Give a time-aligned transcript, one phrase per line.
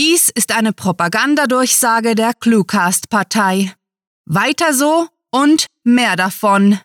[0.00, 3.72] Dies ist eine Propagandadurchsage der Cluecast-Partei.
[4.26, 6.78] Weiter so und mehr davon.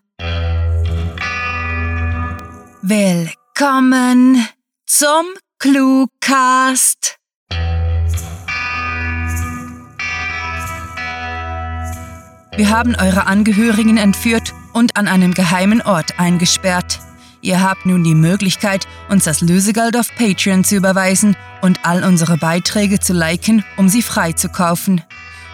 [2.82, 4.48] Willkommen
[4.88, 5.28] zum
[5.60, 7.18] Cluecast.
[12.56, 16.98] Wir haben eure Angehörigen entführt und an einem geheimen Ort eingesperrt.
[17.44, 22.38] Ihr habt nun die Möglichkeit, uns das Lösegeld auf Patreon zu überweisen und all unsere
[22.38, 25.02] Beiträge zu liken, um sie freizukaufen.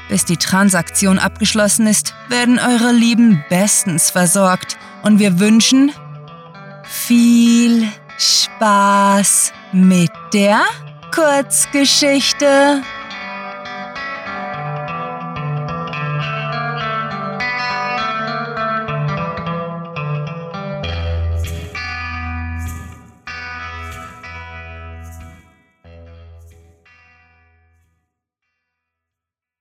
[0.07, 5.91] Bis die Transaktion abgeschlossen ist, werden eure Lieben bestens versorgt und wir wünschen
[6.83, 7.87] viel
[8.19, 10.61] Spaß mit der
[11.11, 12.83] Kurzgeschichte.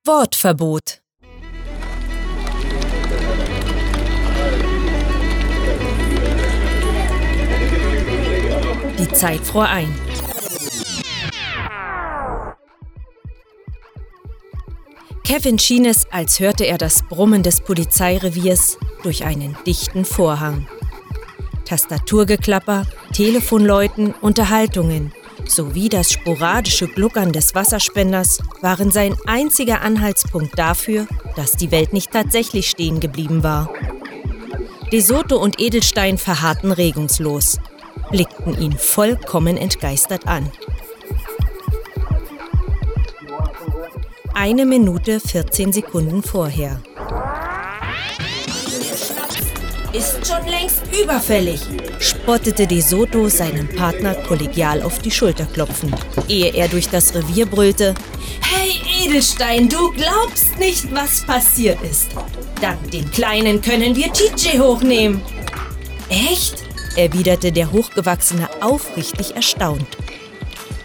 [0.08, 1.02] Wortverbot
[8.98, 9.94] Die Zeit fror ein.
[15.24, 20.66] Kevin schien es, als hörte er das Brummen des Polizeireviers durch einen dichten Vorhang.
[21.66, 25.12] Tastaturgeklapper, Telefonläuten, Unterhaltungen
[25.50, 32.12] sowie das sporadische Gluckern des Wasserspenders waren sein einziger Anhaltspunkt dafür, dass die Welt nicht
[32.12, 33.70] tatsächlich stehen geblieben war.
[34.92, 37.58] Desoto und Edelstein verharrten regungslos,
[38.10, 40.50] blickten ihn vollkommen entgeistert an.
[44.34, 46.80] Eine Minute 14 Sekunden vorher.
[49.92, 51.60] Ist schon längst überfällig,
[51.98, 55.96] spottete De Soto seinem Partner kollegial auf die Schulter klopfend,
[56.28, 57.94] ehe er durch das Revier brüllte:
[58.42, 62.10] Hey Edelstein, du glaubst nicht, was passiert ist.
[62.60, 65.22] Dank dem Kleinen können wir TJ hochnehmen.
[66.10, 66.64] Echt?
[66.96, 69.86] erwiderte der Hochgewachsene aufrichtig erstaunt.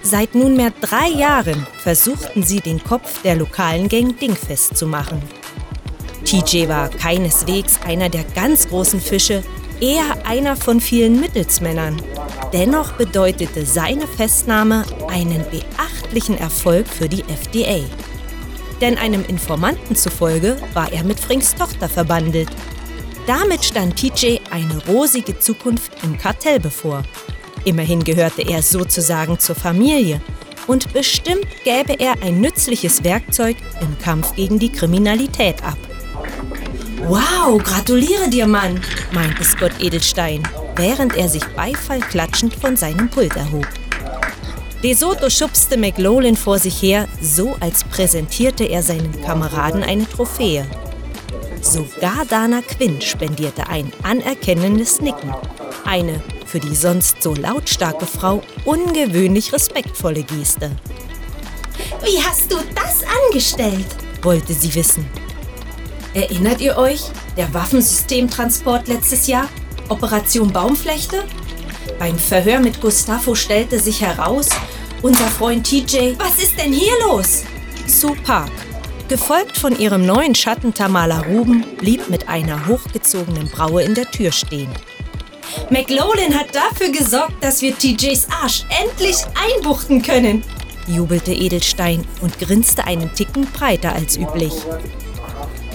[0.02, 5.22] Seit nunmehr drei Jahren versuchten sie, den Kopf der lokalen Gang dingfest zu machen.
[6.34, 9.44] TJ war keineswegs einer der ganz großen Fische,
[9.80, 12.02] eher einer von vielen Mittelsmännern.
[12.52, 17.86] Dennoch bedeutete seine Festnahme einen beachtlichen Erfolg für die FDA.
[18.82, 22.50] Denn einem Informanten zufolge war er mit Frinks Tochter verbandelt.
[23.28, 27.04] Damit stand TJ eine rosige Zukunft im Kartell bevor.
[27.64, 30.20] Immerhin gehörte er sozusagen zur Familie
[30.66, 35.78] und bestimmt gäbe er ein nützliches Werkzeug im Kampf gegen die Kriminalität ab.
[37.08, 38.80] Wow, gratuliere dir, Mann,
[39.12, 40.48] meinte Scott Edelstein,
[40.78, 43.68] während er sich beifallklatschend von seinem Pult erhob.
[44.82, 50.66] De Soto schubste McLaughlin vor sich her, so als präsentierte er seinen Kameraden eine Trophäe.
[51.62, 55.34] Sogar Dana Quinn spendierte ein anerkennendes Nicken.
[55.86, 60.72] Eine für die sonst so lautstarke Frau ungewöhnlich respektvolle Geste.
[62.02, 63.88] Wie hast du das angestellt?
[64.22, 65.06] wollte sie wissen.
[66.14, 67.02] Erinnert ihr euch?
[67.38, 69.50] Der Waffensystemtransport letztes Jahr?
[69.90, 71.24] Operation Baumflechte?
[71.98, 74.50] Beim Verhör mit Gustavo stellte sich heraus,
[75.02, 76.14] unser Freund TJ.
[76.20, 77.44] Was ist denn hier los?
[77.88, 78.52] Sue Park,
[79.10, 84.32] gefolgt von ihrem neuen Schatten Tamala Ruben, blieb mit einer hochgezogenen Braue in der Tür
[84.32, 84.70] stehen.
[85.72, 89.18] McLaughlin hat dafür gesorgt, dass wir TJs Arsch endlich
[89.56, 90.44] einbuchten können,
[90.88, 94.54] jubelte Edelstein und grinste einen Ticken breiter als üblich.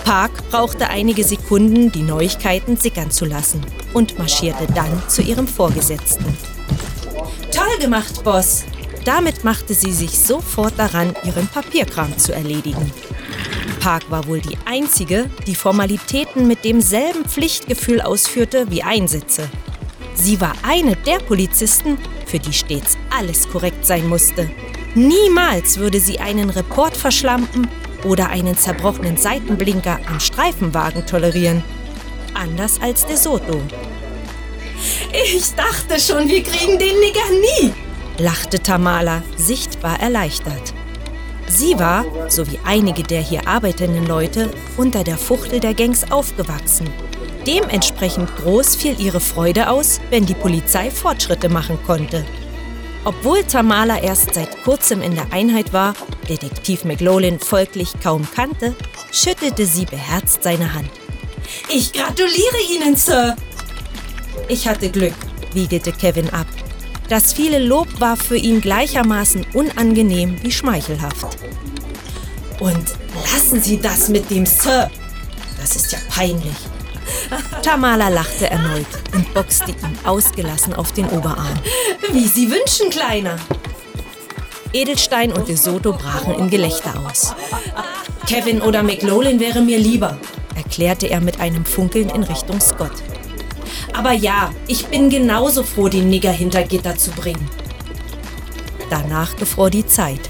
[0.08, 3.60] Park brauchte einige Sekunden, die Neuigkeiten sickern zu lassen
[3.92, 6.24] und marschierte dann zu ihrem Vorgesetzten.
[7.54, 8.64] Toll gemacht, Boss!
[9.04, 12.90] Damit machte sie sich sofort daran, ihren Papierkram zu erledigen.
[13.80, 19.46] Park war wohl die einzige, die Formalitäten mit demselben Pflichtgefühl ausführte wie Einsätze.
[20.14, 24.48] Sie war eine der Polizisten, für die stets alles korrekt sein musste.
[24.94, 27.68] Niemals würde sie einen Report verschlampen
[28.04, 31.62] oder einen zerbrochenen Seitenblinker am Streifenwagen tolerieren.
[32.34, 33.60] Anders als De Soto.
[35.12, 37.72] Ich dachte schon, wir kriegen den Nigger nie,
[38.18, 40.74] lachte Tamala, sichtbar erleichtert.
[41.48, 46.88] Sie war, so wie einige der hier arbeitenden Leute, unter der Fuchtel der Gangs aufgewachsen.
[47.46, 52.24] Dementsprechend groß fiel ihre Freude aus, wenn die Polizei Fortschritte machen konnte.
[53.08, 55.94] Obwohl Tamala erst seit kurzem in der Einheit war,
[56.28, 58.76] Detektiv McLaughlin folglich kaum kannte,
[59.10, 60.90] schüttelte sie beherzt seine Hand.
[61.70, 63.34] Ich gratuliere Ihnen, Sir!
[64.48, 65.14] Ich hatte Glück,
[65.54, 66.46] wiegelte Kevin ab.
[67.08, 71.38] Das viele Lob war für ihn gleichermaßen unangenehm wie schmeichelhaft.
[72.60, 72.92] Und
[73.32, 74.90] lassen Sie das mit dem Sir.
[75.58, 76.67] Das ist ja peinlich.
[77.62, 81.58] Tamala lachte erneut und boxte ihm ausgelassen auf den Oberarm.
[82.12, 83.36] Wie Sie wünschen, Kleiner.
[84.72, 87.34] Edelstein und DeSoto brachen in Gelächter aus.
[88.26, 90.18] Kevin oder McLaughlin wäre mir lieber,
[90.54, 92.92] erklärte er mit einem Funkeln in Richtung Scott.
[93.94, 97.48] Aber ja, ich bin genauso froh, den Nigger hinter Gitter zu bringen.
[98.90, 100.20] Danach gefror die Zeit.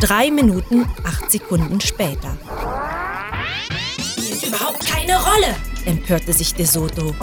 [0.00, 2.38] Drei Minuten, acht Sekunden später.
[4.00, 5.54] Spielt überhaupt keine Rolle,
[5.84, 7.14] empörte sich De Soto.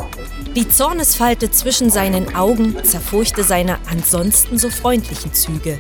[0.56, 5.80] Die Zornesfalte zwischen seinen Augen zerfurchte seine ansonsten so freundlichen Züge.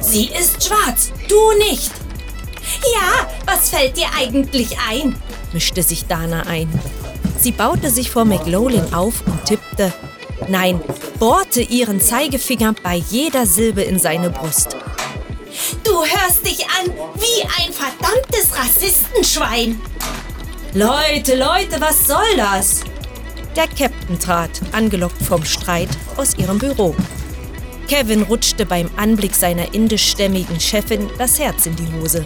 [0.00, 1.90] Sie ist schwarz, du nicht.
[2.94, 5.14] Ja, was fällt dir eigentlich ein?
[5.52, 6.68] mischte sich Dana ein.
[7.38, 9.92] Sie baute sich vor McLaughlin auf und tippte,
[10.48, 10.80] nein,
[11.18, 14.74] bohrte ihren Zeigefinger bei jeder Silbe in seine Brust.
[15.84, 19.80] Du hörst dich an wie ein verdammtes Rassistenschwein.
[20.72, 22.82] Leute, Leute, was soll das?
[23.56, 26.94] Der Captain trat, angelockt vom Streit, aus ihrem Büro.
[27.88, 32.24] Kevin rutschte beim Anblick seiner indischstämmigen Chefin das Herz in die Hose.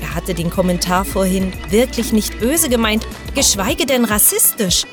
[0.00, 4.84] Er hatte den Kommentar vorhin wirklich nicht böse gemeint, geschweige denn rassistisch.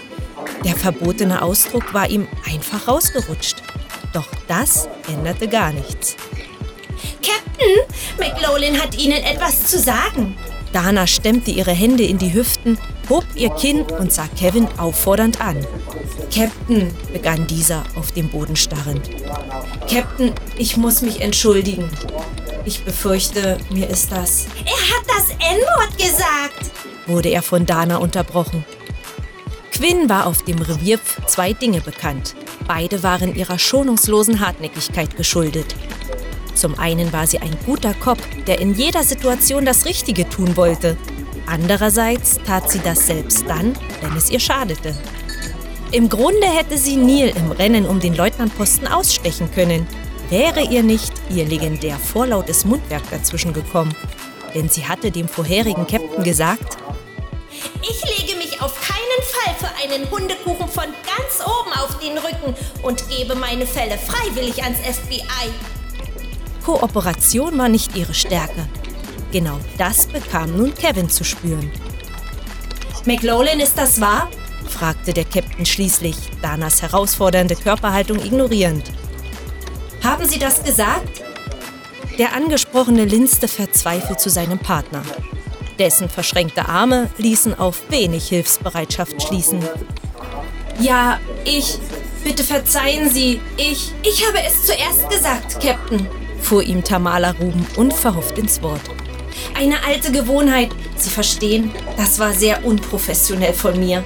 [0.64, 3.62] Der verbotene Ausdruck war ihm einfach rausgerutscht.
[4.14, 6.16] Doch das änderte gar nichts.
[7.22, 7.84] Captain,
[8.18, 10.36] McLaughlin hat Ihnen etwas zu sagen.
[10.74, 12.78] Dana stemmte ihre Hände in die Hüften,
[13.10, 15.66] hob ihr Kinn und sah Kevin auffordernd an.
[16.34, 19.10] Captain, begann dieser auf dem Boden starrend.
[19.90, 21.90] Captain, ich muss mich entschuldigen.
[22.64, 24.46] Ich befürchte, mir ist das.
[24.66, 26.72] Er hat das N-Wort gesagt,
[27.08, 28.64] wurde er von Dana unterbrochen.
[29.72, 32.36] Quinn war auf dem Revier zwei Dinge bekannt.
[32.68, 35.76] Beide waren ihrer schonungslosen Hartnäckigkeit geschuldet.
[36.56, 40.98] Zum einen war sie ein guter Kopf, der in jeder Situation das Richtige tun wollte.
[41.46, 44.96] Andererseits tat sie das selbst dann, wenn es ihr schadete.
[45.92, 49.86] Im Grunde hätte sie Neil im Rennen um den Leutnantposten ausstechen können,
[50.30, 53.94] wäre ihr nicht ihr legendär vorlautes Mundwerk dazwischen gekommen.
[54.56, 56.78] Denn sie hatte dem vorherigen Captain gesagt,
[57.82, 62.56] ich lege mich auf keinen Fall für einen Hundekuchen von ganz oben auf den Rücken
[62.84, 65.50] und gebe meine Fälle freiwillig ans FBI.
[66.64, 68.68] Kooperation war nicht ihre Stärke.
[69.32, 71.72] Genau das bekam nun Kevin zu spüren.
[73.06, 74.30] McLaughlin, ist das wahr?
[74.68, 78.92] fragte der Captain schließlich, Danas herausfordernde Körperhaltung ignorierend.
[80.04, 81.22] Haben Sie das gesagt?
[82.18, 85.02] Der Angesprochene linste verzweifelt zu seinem Partner.
[85.80, 89.60] Dessen verschränkte Arme ließen auf wenig Hilfsbereitschaft schließen.
[90.80, 91.80] Ja, ich.
[92.24, 93.42] Bitte verzeihen Sie.
[93.58, 93.92] Ich.
[94.04, 96.08] Ich habe es zuerst gesagt, Captain
[96.42, 98.82] fuhr ihm Tamala Ruben unverhofft ins Wort.
[99.56, 100.70] Eine alte Gewohnheit.
[100.96, 104.04] Sie verstehen, das war sehr unprofessionell von mir.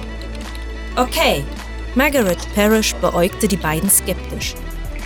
[0.96, 1.44] Okay.
[1.94, 4.54] Margaret Parrish beäugte die beiden skeptisch,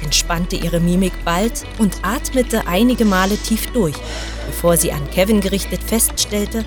[0.02, 3.94] entspannte ihre Mimik bald und atmete einige Male tief durch,
[4.46, 6.64] bevor sie an Kevin gerichtet feststellte,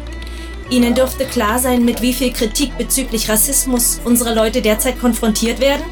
[0.70, 5.84] Ihnen dürfte klar sein, mit wie viel Kritik bezüglich Rassismus unsere Leute derzeit konfrontiert werden?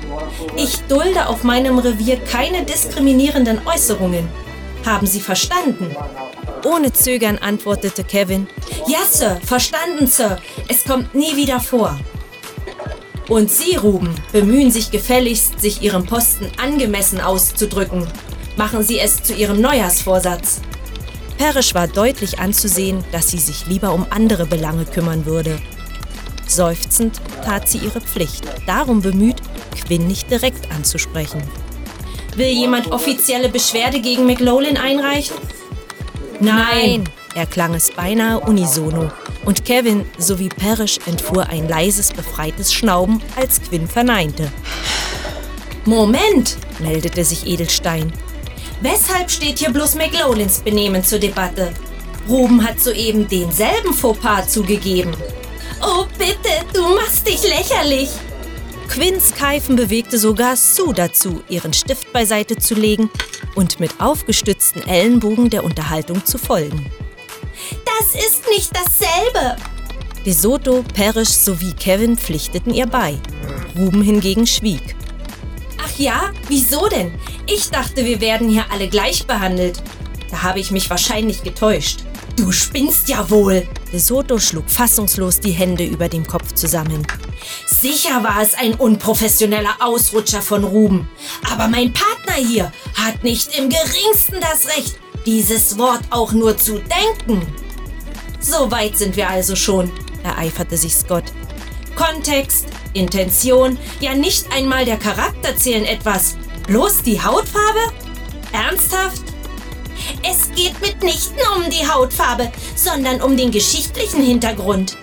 [0.56, 4.28] Ich dulde auf meinem Revier keine diskriminierenden Äußerungen.
[4.86, 5.96] Haben Sie verstanden?
[6.66, 8.48] Ohne Zögern antwortete Kevin.
[8.88, 10.38] Ja, Sir, verstanden, Sir.
[10.68, 12.00] Es kommt nie wieder vor.
[13.30, 18.08] Und Sie, Ruben, bemühen sich gefälligst, sich Ihrem Posten angemessen auszudrücken.
[18.58, 20.62] Machen Sie es zu Ihrem Neujahrsvorsatz.
[21.38, 25.60] Perisch war deutlich anzusehen, dass sie sich lieber um andere Belange kümmern würde.
[26.48, 29.38] Seufzend tat sie ihre Pflicht, darum bemüht,
[29.74, 31.42] Quinn nicht direkt anzusprechen.
[32.36, 35.36] Will jemand offizielle Beschwerde gegen McLaughlin einreichen?
[36.40, 39.12] Nein, erklang es beinahe unisono.
[39.46, 44.52] Und Kevin sowie Parrish entfuhr ein leises, befreites Schnauben, als Quinn verneinte.
[45.86, 48.14] Moment, meldete sich Edelstein.
[48.82, 51.72] Weshalb steht hier bloß McLaughlins Benehmen zur Debatte?
[52.30, 55.14] Ruben hat soeben denselben Fauxpas zugegeben.
[55.82, 58.10] Oh, bitte, du machst dich lächerlich.
[58.92, 63.10] Quinns Keifen bewegte sogar Sue dazu, ihren Stift beiseite zu legen
[63.56, 66.92] und mit aufgestützten Ellenbogen der Unterhaltung zu folgen.
[67.86, 69.56] Das ist nicht dasselbe.
[70.26, 73.18] De Soto, Parrish sowie Kevin pflichteten ihr bei.
[73.78, 74.98] Ruben hingegen schwieg.
[75.82, 77.14] Ach ja, wieso denn?
[77.48, 79.82] Ich dachte, wir werden hier alle gleich behandelt.
[80.30, 82.02] Da habe ich mich wahrscheinlich getäuscht.
[82.36, 83.66] Du spinnst ja wohl.
[83.94, 87.08] De Soto schlug fassungslos die Hände über dem Kopf zusammen.
[87.66, 91.10] Sicher war es ein unprofessioneller Ausrutscher von Ruben.
[91.52, 96.80] Aber mein Partner hier hat nicht im geringsten das Recht, dieses Wort auch nur zu
[96.80, 97.42] denken.
[98.40, 99.92] So weit sind wir also schon,
[100.24, 101.26] ereiferte sich Scott.
[101.96, 106.38] Kontext, Intention, ja nicht einmal der Charakter zählen etwas.
[106.68, 107.80] Bloß die Hautfarbe?
[108.52, 109.22] Ernsthaft?
[110.24, 114.98] Es geht mitnichten um die Hautfarbe, sondern um den geschichtlichen Hintergrund.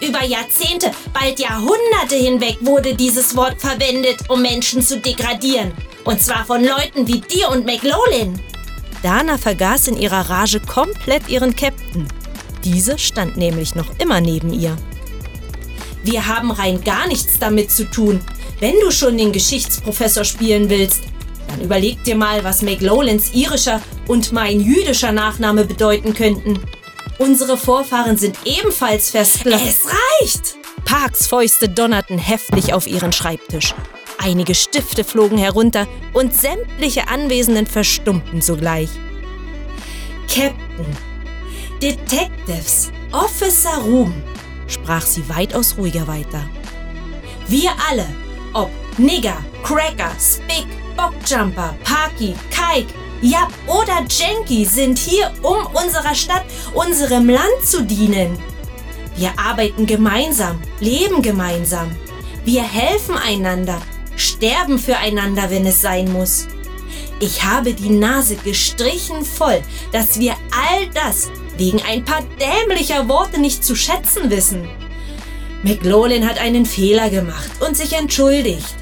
[0.00, 5.72] Über Jahrzehnte, bald Jahrhunderte hinweg wurde dieses Wort verwendet, um Menschen zu degradieren.
[6.04, 8.40] Und zwar von Leuten wie dir und McLaughlin.
[9.02, 12.08] Dana vergaß in ihrer Rage komplett ihren Captain.
[12.64, 14.76] Diese stand nämlich noch immer neben ihr.
[16.02, 18.20] Wir haben rein gar nichts damit zu tun.
[18.58, 21.02] Wenn du schon den Geschichtsprofessor spielen willst,
[21.48, 26.58] dann überleg dir mal, was McLaughlins irischer und mein jüdischer Nachname bedeuten könnten.
[27.20, 29.62] Unsere Vorfahren sind ebenfalls versklavt.
[29.62, 30.56] Es reicht!
[30.86, 33.74] Parks Fäuste donnerten heftig auf ihren Schreibtisch.
[34.16, 38.88] Einige Stifte flogen herunter und sämtliche Anwesenden verstummten sogleich.
[40.28, 40.96] Captain,
[41.82, 44.22] Detectives, Officer Ruben,
[44.66, 46.48] sprach sie weitaus ruhiger weiter.
[47.48, 48.06] Wir alle,
[48.54, 56.44] ob Nigger, Cracker, Spick, Bockjumper, Parky, Kike, Yap oder Jenky, sind hier, um unserer Stadt,
[56.72, 58.38] unserem Land zu dienen.
[59.16, 61.90] Wir arbeiten gemeinsam, leben gemeinsam.
[62.46, 63.80] Wir helfen einander,
[64.16, 66.46] sterben füreinander, wenn es sein muss.
[67.20, 69.60] Ich habe die Nase gestrichen voll,
[69.92, 74.66] dass wir all das wegen ein paar dämlicher Worte nicht zu schätzen wissen.
[75.62, 78.74] McLaughlin hat einen Fehler gemacht und sich entschuldigt.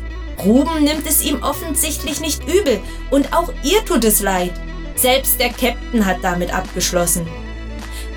[0.44, 2.80] Ruben nimmt es ihm offensichtlich nicht übel
[3.10, 4.52] und auch ihr tut es leid.
[4.94, 7.26] Selbst der Captain hat damit abgeschlossen.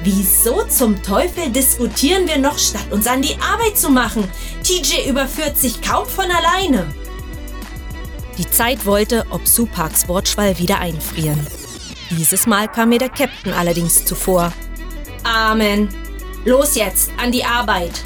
[0.03, 4.23] Wieso zum Teufel diskutieren wir noch, statt uns an die Arbeit zu machen?
[4.63, 6.87] TJ überführt sich kaum von alleine.
[8.37, 11.45] Die Zeit wollte, ob Suparks Wortschwall wieder einfrieren.
[12.09, 14.51] Dieses Mal kam mir der Captain allerdings zuvor.
[15.23, 15.87] Amen.
[16.45, 18.03] Los jetzt, an die Arbeit.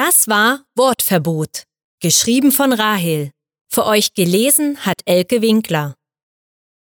[0.00, 1.64] Das war Wortverbot,
[1.98, 3.32] geschrieben von Rahel.
[3.68, 5.96] Für euch gelesen hat Elke Winkler.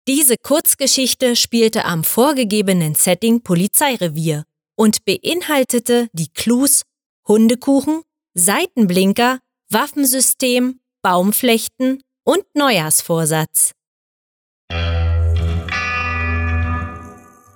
[0.07, 4.45] Diese Kurzgeschichte spielte am vorgegebenen Setting Polizeirevier
[4.77, 6.83] und beinhaltete die Clues
[7.27, 8.03] Hundekuchen,
[8.35, 9.39] Seitenblinker,
[9.71, 13.73] Waffensystem, Baumflechten und Neujahrsvorsatz.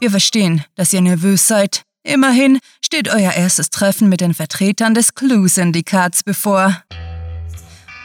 [0.00, 1.84] Wir verstehen, dass ihr nervös seid.
[2.04, 6.82] Immerhin steht euer erstes Treffen mit den Vertretern des Clue-Syndikats bevor.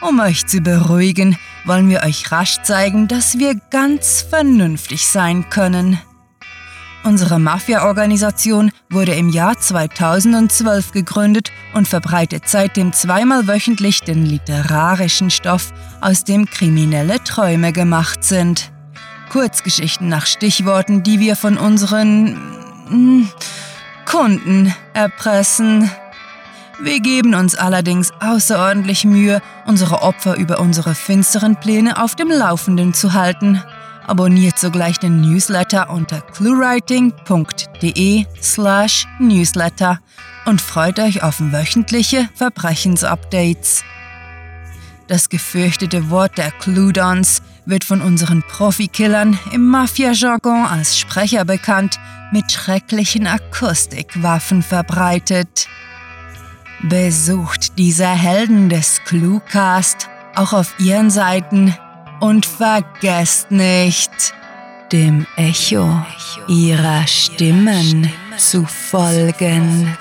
[0.00, 5.98] Um euch zu beruhigen, wollen wir euch rasch zeigen, dass wir ganz vernünftig sein können.
[7.02, 15.72] Unsere Mafia-Organisation wurde im Jahr 2012 gegründet und verbreitet seitdem zweimal wöchentlich den literarischen Stoff,
[16.00, 18.70] aus dem kriminelle Träume gemacht sind.
[19.30, 22.36] Kurzgeschichten nach Stichworten, die wir von unseren
[22.88, 23.28] hm,
[24.08, 25.90] Kunden erpressen.
[26.80, 32.94] Wir geben uns allerdings außerordentlich Mühe, unsere Opfer über unsere finsteren Pläne auf dem Laufenden
[32.94, 33.62] zu halten.
[34.06, 39.98] Abonniert sogleich den Newsletter unter cluewriting.de slash newsletter
[40.46, 43.84] und freut euch auf wöchentliche Verbrechensupdates.
[45.06, 51.98] Das gefürchtete Wort der Cluedons wird von unseren Profikillern im Mafia-Jargon als Sprecher bekannt,
[52.32, 55.68] mit schrecklichen Akustikwaffen verbreitet.
[56.82, 61.74] Besucht diese Helden des Cluecast auch auf ihren Seiten
[62.20, 64.34] und vergesst nicht,
[64.92, 66.02] dem Echo
[66.46, 69.96] ihrer Stimmen zu folgen.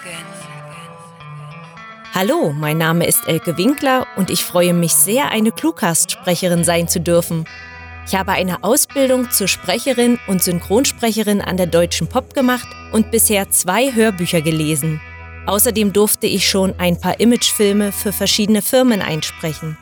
[2.14, 7.00] Hallo, mein Name ist Elke Winkler und ich freue mich sehr, eine Cluecast-Sprecherin sein zu
[7.00, 7.46] dürfen.
[8.08, 13.50] Ich habe eine Ausbildung zur Sprecherin und Synchronsprecherin an der Deutschen Pop gemacht und bisher
[13.50, 15.02] zwei Hörbücher gelesen.
[15.46, 19.78] Außerdem durfte ich schon ein paar Imagefilme für verschiedene Firmen einsprechen.